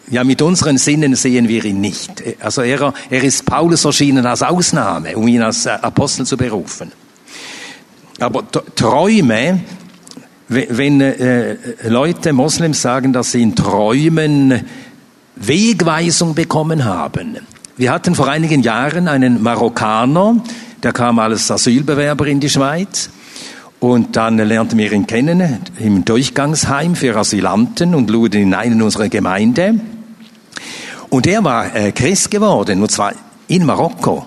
[0.10, 2.23] ja, mit unseren Sinnen sehen wir ihn nicht.
[2.39, 6.93] Also er, er ist Paulus erschienen als Ausnahme, um ihn als äh, Apostel zu berufen.
[8.19, 8.43] Aber
[8.76, 9.60] Träume,
[10.47, 14.62] we- wenn äh, Leute, Moslems sagen, dass sie in Träumen
[15.39, 17.38] Wegweisung bekommen haben.
[17.78, 20.43] Wir hatten vor einigen Jahren einen Marokkaner,
[20.82, 23.10] der kam als Asylbewerber in die Schweiz.
[23.80, 28.82] Und dann lernten wir ihn kennen im Durchgangsheim für Asylanten und luden ihn ein in
[28.82, 29.80] unsere Gemeinde.
[31.10, 33.13] Und er war äh, Christ geworden, und zwar
[33.47, 34.26] in Marokko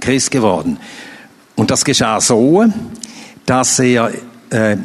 [0.00, 0.78] Christ geworden.
[1.54, 2.64] Und das geschah so,
[3.46, 4.10] dass er
[4.50, 4.78] äh, äh,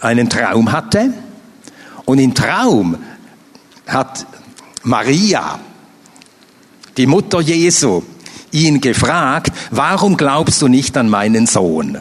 [0.00, 1.12] einen Traum hatte.
[2.04, 2.96] Und im Traum
[3.86, 4.26] hat
[4.82, 5.60] Maria,
[6.96, 8.02] die Mutter Jesu,
[8.52, 11.98] ihn gefragt, warum glaubst du nicht an meinen Sohn?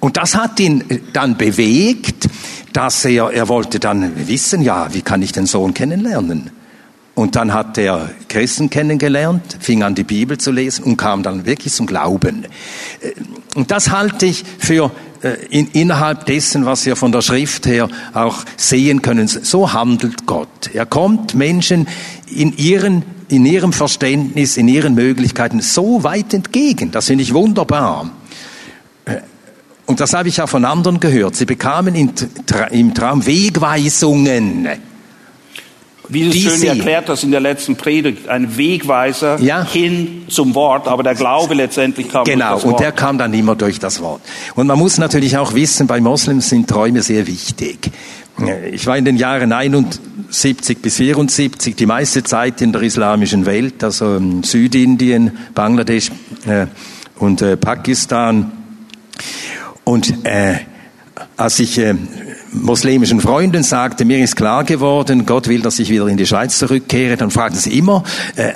[0.00, 2.28] Und das hat ihn dann bewegt,
[2.72, 6.50] dass er, er wollte dann wissen, ja, wie kann ich den Sohn kennenlernen?
[7.14, 11.46] Und dann hat er Christen kennengelernt, fing an die Bibel zu lesen und kam dann
[11.46, 12.46] wirklich zum Glauben.
[13.56, 14.92] Und das halte ich für
[15.50, 19.28] in, innerhalb dessen, was wir von der Schrift her auch sehen können.
[19.28, 20.70] So handelt Gott.
[20.72, 21.88] Er kommt Menschen
[22.30, 26.90] in ihren in ihrem Verständnis, in ihren Möglichkeiten so weit entgegen.
[26.90, 28.10] Das finde ich wunderbar.
[29.84, 31.36] Und das habe ich auch von anderen gehört.
[31.36, 34.68] Sie bekamen im Traum Wegweisungen.
[36.10, 39.64] Wie du Die schön erklärt hast in der letzten Predigt, ein Wegweiser Ja.
[39.66, 42.80] hin zum Wort, aber der Glaube letztendlich kam Genau, durch das und Wort.
[42.80, 44.22] der kam dann immer durch das Wort.
[44.54, 47.90] Und man muss natürlich auch wissen, bei Moslems sind Träume sehr wichtig.
[48.72, 53.82] Ich war in den Jahren 71 bis 74 die meiste Zeit in der islamischen Welt,
[53.82, 56.10] also in Südindien, Bangladesch
[56.46, 56.66] äh,
[57.18, 58.52] und äh, Pakistan.
[59.84, 60.54] Und äh,
[61.38, 61.94] als ich äh,
[62.52, 66.58] muslimischen Freunden sagte, mir ist klar geworden, Gott will, dass ich wieder in die Schweiz
[66.58, 68.02] zurückkehre, dann fragten sie immer,
[68.34, 68.52] äh, äh,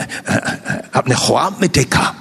[0.93, 2.15] hab eine Choab mit Deka?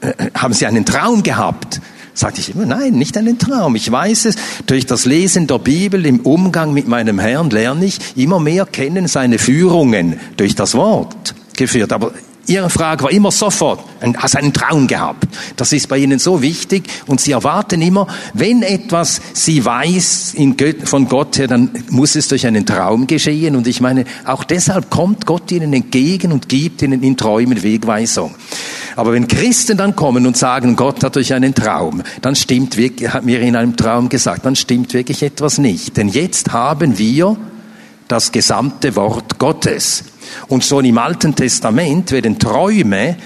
[0.00, 1.80] Äh, haben Sie einen Traum gehabt?
[2.14, 3.74] Sagte ich immer, nein, nicht einen Traum.
[3.74, 7.98] Ich weiß es, durch das Lesen der Bibel, im Umgang mit meinem Herrn lerne ich
[8.16, 11.92] immer mehr kennen seine Führungen durch das Wort geführt.
[11.92, 12.12] Aber
[12.50, 13.80] ihre Frage war immer sofort,
[14.16, 15.28] hast einen Traum gehabt?
[15.56, 20.34] Das ist bei ihnen so wichtig und sie erwarten immer, wenn etwas sie weiß
[20.84, 23.56] von Gott her, dann muss es durch einen Traum geschehen.
[23.56, 28.34] Und ich meine, auch deshalb kommt Gott ihnen entgegen und gibt ihnen in Träumen Wegweisung.
[28.96, 33.10] Aber wenn Christen dann kommen und sagen, Gott hat durch einen Traum, dann stimmt wirklich,
[33.10, 35.96] hat mir in einem Traum gesagt, dann stimmt wirklich etwas nicht.
[35.96, 37.36] Denn jetzt haben wir
[38.10, 40.04] das gesamte Wort Gottes.
[40.48, 43.16] Und schon im Alten Testament werden Träume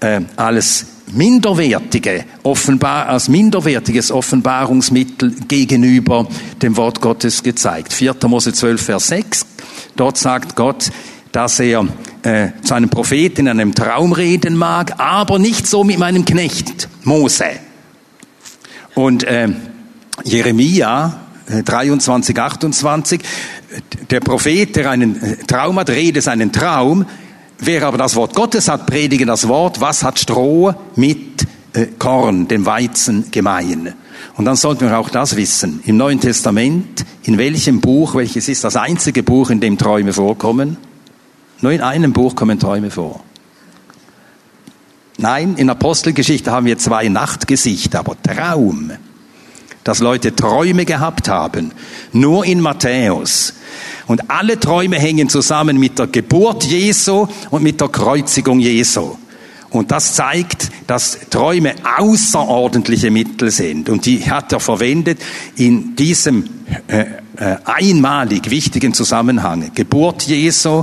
[0.00, 6.26] äh, als minderwertige offenbar als minderwertiges Offenbarungsmittel gegenüber
[6.60, 7.92] dem Wort Gottes gezeigt.
[7.92, 8.16] 4.
[8.26, 9.46] Mose 12 Vers 6.
[9.94, 10.90] Dort sagt Gott,
[11.32, 11.86] dass er
[12.22, 16.88] äh, zu einem Propheten in einem Traum reden mag, aber nicht so mit meinem Knecht
[17.04, 17.50] Mose.
[18.94, 19.48] Und äh,
[20.24, 23.20] Jeremia 23, äh, 28,
[24.10, 27.04] der Prophet, der einen äh, Traum hat, redet seinen Traum,
[27.58, 32.48] wer aber das Wort Gottes hat, predige das Wort, was hat Stroh mit äh, Korn,
[32.48, 33.94] dem Weizen gemein?
[34.36, 35.80] Und dann sollten wir auch das wissen.
[35.84, 40.76] Im Neuen Testament, in welchem Buch, welches ist das einzige Buch, in dem Träume vorkommen?
[41.60, 43.22] Nur in einem Buch kommen Träume vor.
[45.18, 48.92] Nein, in Apostelgeschichte haben wir zwei Nachtgesichter, aber Traum,
[49.86, 51.70] dass Leute Träume gehabt haben,
[52.12, 53.54] nur in Matthäus.
[54.08, 59.16] Und alle Träume hängen zusammen mit der Geburt Jesu und mit der Kreuzigung Jesu.
[59.70, 63.88] Und das zeigt, dass Träume außerordentliche Mittel sind.
[63.88, 65.20] Und die hat er verwendet
[65.54, 66.48] in diesem
[66.88, 67.02] äh,
[67.36, 69.70] äh, einmalig wichtigen Zusammenhang.
[69.72, 70.82] Geburt Jesu,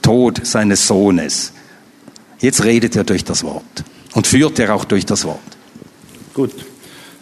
[0.00, 1.52] Tod seines Sohnes.
[2.38, 5.40] Jetzt redet er durch das Wort und führt er auch durch das Wort.
[6.34, 6.52] Gut,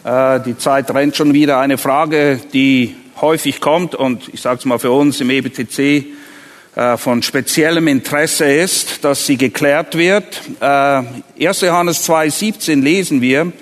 [0.07, 1.59] die Zeit rennt schon wieder.
[1.59, 6.07] Eine Frage, die häufig kommt und ich sage es mal für uns im EBTC
[6.77, 10.43] äh, von speziellem Interesse ist, dass sie geklärt wird.
[10.61, 11.03] Äh,
[11.45, 11.61] 1.
[11.63, 13.53] Johannes 2,17 lesen wir,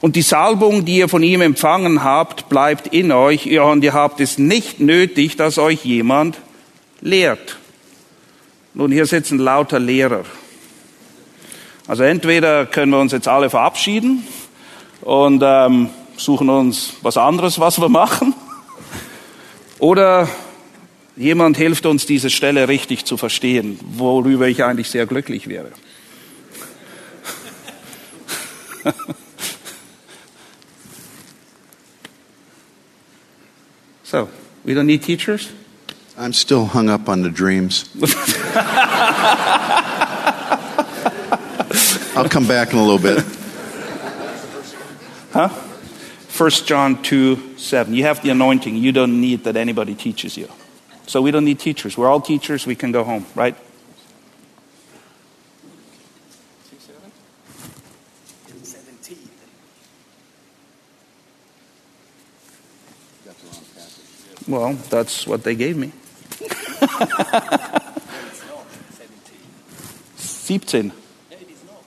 [0.00, 4.20] und die Salbung, die ihr von ihm empfangen habt, bleibt in euch, und ihr habt
[4.20, 6.36] es nicht nötig, dass euch jemand
[7.00, 7.58] lehrt.
[8.74, 10.24] Nun, hier sitzen lauter Lehrer.
[11.86, 14.26] Also entweder können wir uns jetzt alle verabschieden
[15.02, 18.34] und ähm, suchen uns was anderes, was wir machen,
[19.78, 20.28] oder
[21.16, 25.72] jemand hilft uns, diese Stelle richtig zu verstehen, worüber ich eigentlich sehr glücklich wäre.
[34.02, 34.28] so,
[34.64, 35.48] we don't need teachers?
[36.18, 37.86] I'm still hung up on the dreams.
[42.14, 43.24] I'll come back in a little bit.
[45.32, 45.48] Huh?
[45.48, 47.94] 1 John 2 7.
[47.94, 48.76] You have the anointing.
[48.76, 50.48] You don't need that anybody teaches you.
[51.06, 51.96] So we don't need teachers.
[51.96, 52.66] We're all teachers.
[52.66, 53.56] We can go home, right?
[64.48, 65.92] Well, that's what they gave me.
[70.16, 70.92] 17.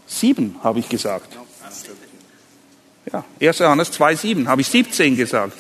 [0.08, 1.45] Sieben habe ich gesagt.
[3.12, 3.60] Ja, 1.
[3.60, 5.54] Johannes 2,7 habe ich 17 gesagt.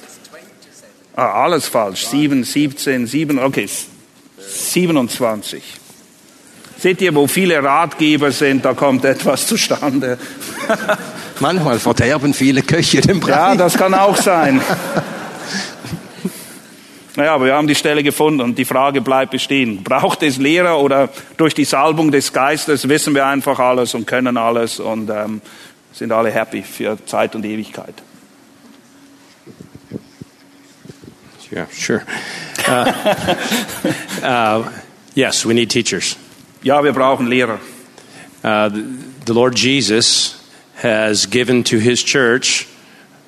[1.15, 2.05] Ah, alles falsch.
[2.07, 3.69] 7, 17, 7, okay.
[4.37, 5.63] 27.
[6.77, 10.17] Seht ihr, wo viele Ratgeber sind, da kommt etwas zustande.
[11.39, 13.31] Manchmal verderben viele Köche den Brei.
[13.31, 14.61] Ja, das kann auch sein.
[17.15, 19.83] Naja, aber wir haben die Stelle gefunden und die Frage bleibt bestehen.
[19.83, 24.35] Braucht es Lehrer oder durch die Salbung des Geistes wissen wir einfach alles und können
[24.35, 25.41] alles und ähm,
[25.95, 27.95] sind alle happy für Zeit und Ewigkeit?
[31.51, 32.03] Yeah, sure.
[32.67, 32.91] Uh,
[34.21, 34.69] uh,
[35.13, 36.17] yes, we need teachers.
[36.63, 37.59] Ja, wir brauchen Lehrer.
[38.43, 38.69] Uh,
[39.25, 40.35] the Lord Jesus
[40.81, 42.67] has given to his church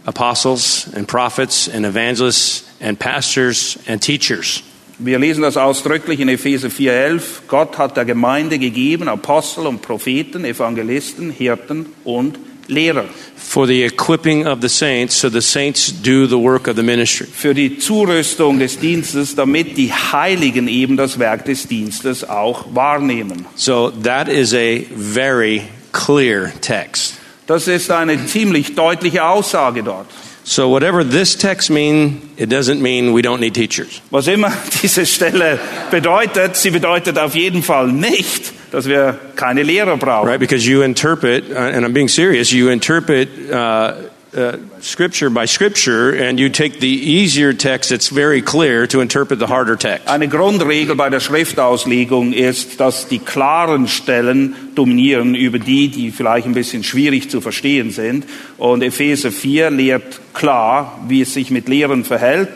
[0.05, 4.61] apostles and prophets and evangelists and pastors and teachers.
[4.99, 7.21] Wir lesen das ausdrücklich in Epheser 4,11.
[7.47, 13.07] Gott hat der Gemeinde gegeben Apostel und Propheten, Evangelisten, Hirten und Lehrer.
[13.35, 17.27] For the equipping of the saints, so the saints do the work of the ministry.
[17.27, 23.45] Für die Zurüstung des Dienstes, damit die Heiligen eben das Werk des Dienstes auch wahrnehmen.
[23.55, 25.63] So that is a very
[25.93, 27.15] clear text.
[27.47, 30.07] Das ist eine ziemlich deutliche Aussage dort.
[30.43, 34.01] So whatever this text mean, it doesn't mean we don't need teachers.
[34.11, 34.51] Was immer
[34.81, 35.59] diese Stelle
[35.91, 40.27] bedeutet, sie bedeutet auf jeden Fall nicht, dass wir keine Lehrer brauchen.
[40.27, 40.39] Right?
[40.39, 43.93] Because you interpret, uh, and I'm being serious, you interpret uh,
[44.35, 49.39] uh, scripture by scripture and you take the easier text that's very clear to interpret
[49.39, 50.07] the harder text.
[50.07, 56.45] Eine Grundregel bei der Schriftauslegung ist, dass die klaren Stellen dominieren über die, die vielleicht
[56.45, 58.25] ein bisschen schwierig zu verstehen sind.
[58.57, 62.49] Und Epheser 4 lehrt klar, wie es sich mit Lehren verhält.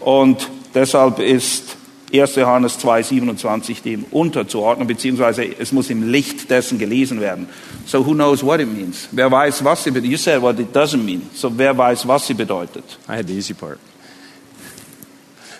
[0.00, 1.77] Und deshalb ist
[2.12, 2.36] 1.
[2.36, 7.48] Johannes 2, 27 dem unterzuordnen, beziehungsweise es muss im Licht dessen gelesen werden.
[7.86, 9.08] So who knows what it means?
[9.12, 10.10] Wer weiß, was sie bedeutet?
[10.10, 11.22] You said what it doesn't mean.
[11.34, 12.84] So wer weiß, was sie bedeutet?
[13.08, 13.78] I had the easy part.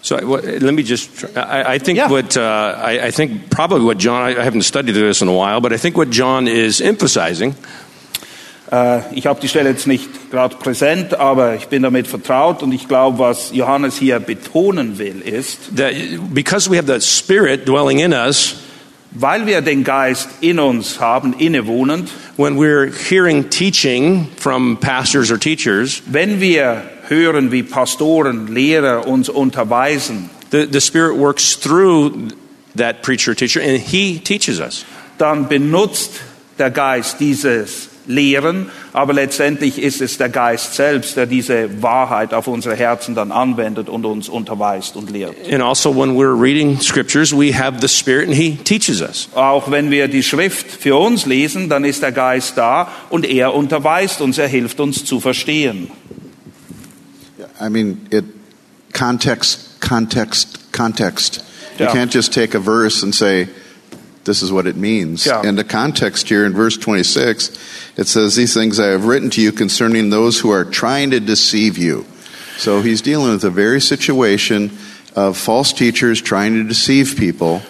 [0.00, 1.16] So let me just.
[1.18, 2.08] try- I, I think Yeah.
[2.08, 2.40] what uh,
[2.78, 4.22] I, I think probably what John.
[4.22, 7.54] I, I haven't studied this in a while, but I think what John is emphasizing
[9.12, 12.86] ich habe die Stelle jetzt nicht gerade präsent, aber ich bin damit vertraut und ich
[12.86, 15.94] glaube, was Johannes hier betonen will, ist, that
[16.34, 18.56] because we have the Spirit dwelling in us,
[19.12, 25.38] weil wir den Geist in uns haben, innewohnend, when we're hearing teaching from pastors or
[25.38, 32.28] teachers, wenn wir hören, wie Pastoren, Lehrer uns unterweisen, the, the Spirit works through
[32.76, 34.84] that preacher teacher, and He teaches us.
[35.16, 36.20] dann benutzt
[36.58, 42.48] der Geist dieses Lehren, aber letztendlich ist es der Geist selbst, der diese Wahrheit auf
[42.48, 45.36] unsere Herzen dann anwendet und uns unterweist und lehrt.
[45.52, 49.28] And also, when we're reading scriptures, we have the Spirit, and He teaches us.
[49.34, 53.54] Auch wenn wir die Schrift für uns lesen, dann ist der Geist da und er
[53.54, 55.90] unterweist uns, er hilft uns zu verstehen.
[57.60, 58.24] I mean, it
[58.92, 61.44] context, context, context.
[61.78, 61.92] You Yeah.
[61.92, 63.48] can't just take a verse and say,
[64.24, 65.24] this is what it means.
[65.26, 65.42] Yeah.
[65.44, 67.50] And the context here in verse 26,
[67.96, 71.20] it says, These things I have written to you concerning those who are trying to
[71.20, 72.04] deceive you.
[72.58, 74.76] So he's dealing with a very situation
[75.14, 77.62] of false teachers trying to deceive people,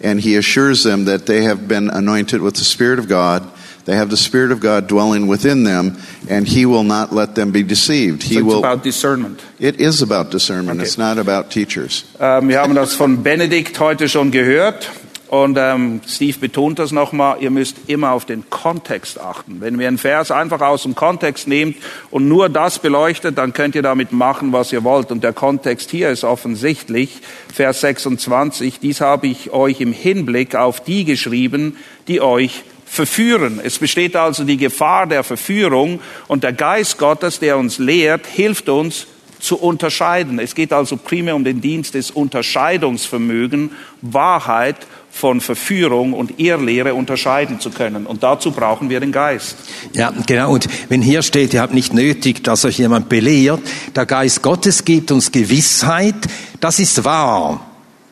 [0.00, 3.48] and he assures them that they have been anointed with the Spirit of God.
[3.84, 7.50] They have the Spirit of God dwelling within them, and he will not let them
[7.52, 8.22] be deceived.
[8.22, 8.58] He So it's will.
[8.58, 9.42] about discernment.
[9.58, 10.78] It is about discernment.
[10.80, 10.86] Okay.
[10.86, 12.04] It's not about teachers.
[12.20, 14.88] Ähm, wir haben das von Benedikt heute schon gehört
[15.32, 19.62] und ähm, Steve betont das nochmal, ihr müsst immer auf den Kontext achten.
[19.62, 21.78] Wenn wir einen Vers einfach aus dem Kontext nehmt
[22.10, 25.10] und nur das beleuchtet, dann könnt ihr damit machen, was ihr wollt.
[25.10, 30.84] Und der Kontext hier ist offensichtlich, Vers 26, dies habe ich euch im Hinblick auf
[30.84, 31.78] die geschrieben,
[32.08, 33.58] die euch verführen.
[33.64, 38.68] Es besteht also die Gefahr der Verführung und der Geist Gottes, der uns lehrt, hilft
[38.68, 39.06] uns
[39.40, 40.38] zu unterscheiden.
[40.38, 43.70] Es geht also primär um den Dienst des Unterscheidungsvermögen,
[44.02, 44.76] Wahrheit
[45.14, 48.06] von Verführung und Irrlehre unterscheiden zu können.
[48.06, 49.56] Und dazu brauchen wir den Geist.
[49.92, 50.52] Ja, genau.
[50.52, 53.60] Und wenn hier steht, ihr habt nicht nötig, dass euch jemand belehrt,
[53.94, 56.16] der Geist Gottes gibt uns Gewissheit,
[56.60, 57.60] das ist wahr,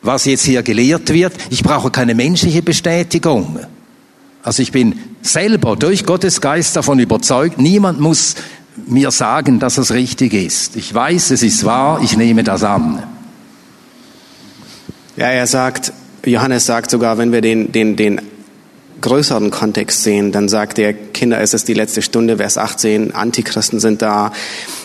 [0.03, 1.33] was jetzt hier gelehrt wird.
[1.49, 3.59] Ich brauche keine menschliche Bestätigung.
[4.43, 8.35] Also ich bin selber durch Gottes Geist davon überzeugt, niemand muss
[8.85, 10.75] mir sagen, dass es richtig ist.
[10.75, 13.03] Ich weiß, es ist wahr, ich nehme das an.
[15.17, 15.91] Ja, er sagt,
[16.25, 18.21] Johannes sagt sogar, wenn wir den, den, den
[19.01, 23.79] größeren Kontext sehen, dann sagt er, Kinder, es ist die letzte Stunde, Vers 18, Antichristen
[23.79, 24.31] sind da.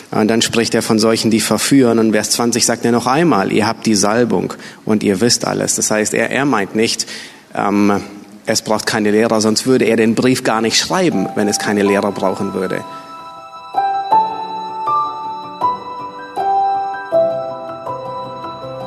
[0.09, 1.99] Und dann spricht er von solchen, die verführen.
[1.99, 4.53] Und Vers 20 sagt er noch einmal, ihr habt die Salbung
[4.85, 5.75] und ihr wisst alles.
[5.75, 7.05] Das heißt, er, er meint nicht,
[7.53, 8.01] ähm,
[8.45, 11.83] es braucht keine Lehrer, sonst würde er den Brief gar nicht schreiben, wenn es keine
[11.83, 12.83] Lehrer brauchen würde.